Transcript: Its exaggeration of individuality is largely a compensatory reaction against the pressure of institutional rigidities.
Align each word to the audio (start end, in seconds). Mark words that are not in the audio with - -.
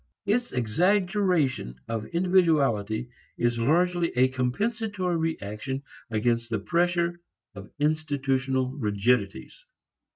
Its 0.25 0.51
exaggeration 0.51 1.79
of 1.87 2.07
individuality 2.11 3.07
is 3.37 3.59
largely 3.59 4.09
a 4.17 4.29
compensatory 4.29 5.15
reaction 5.15 5.83
against 6.09 6.49
the 6.49 6.57
pressure 6.57 7.19
of 7.53 7.69
institutional 7.77 8.71
rigidities. 8.75 9.63